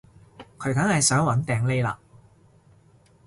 [0.57, 1.95] 佢梗係想搵掟匿喇